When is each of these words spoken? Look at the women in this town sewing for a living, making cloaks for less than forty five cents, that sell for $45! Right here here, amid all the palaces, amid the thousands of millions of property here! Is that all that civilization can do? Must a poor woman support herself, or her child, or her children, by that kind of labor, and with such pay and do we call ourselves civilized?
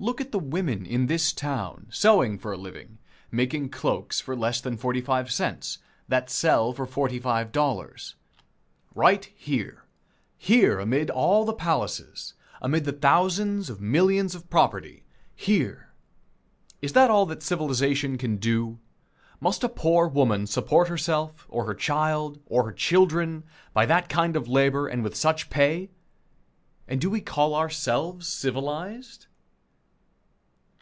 Look 0.00 0.20
at 0.20 0.30
the 0.30 0.38
women 0.38 0.86
in 0.86 1.06
this 1.08 1.32
town 1.32 1.88
sewing 1.90 2.38
for 2.38 2.52
a 2.52 2.56
living, 2.56 2.98
making 3.32 3.70
cloaks 3.70 4.20
for 4.20 4.36
less 4.36 4.60
than 4.60 4.76
forty 4.76 5.00
five 5.00 5.32
cents, 5.32 5.78
that 6.06 6.30
sell 6.30 6.72
for 6.72 6.86
$45! 6.86 8.14
Right 8.94 9.24
here 9.34 9.82
here, 10.36 10.78
amid 10.78 11.10
all 11.10 11.44
the 11.44 11.52
palaces, 11.52 12.34
amid 12.62 12.84
the 12.84 12.92
thousands 12.92 13.68
of 13.68 13.80
millions 13.80 14.36
of 14.36 14.48
property 14.48 15.02
here! 15.34 15.88
Is 16.80 16.92
that 16.92 17.10
all 17.10 17.26
that 17.26 17.42
civilization 17.42 18.16
can 18.18 18.36
do? 18.36 18.78
Must 19.40 19.64
a 19.64 19.68
poor 19.68 20.06
woman 20.06 20.46
support 20.46 20.86
herself, 20.86 21.44
or 21.48 21.64
her 21.66 21.74
child, 21.74 22.38
or 22.46 22.66
her 22.66 22.72
children, 22.72 23.42
by 23.72 23.84
that 23.86 24.08
kind 24.08 24.36
of 24.36 24.46
labor, 24.46 24.86
and 24.86 25.02
with 25.02 25.16
such 25.16 25.50
pay 25.50 25.90
and 26.86 27.00
do 27.00 27.10
we 27.10 27.20
call 27.20 27.56
ourselves 27.56 28.28
civilized? 28.28 29.24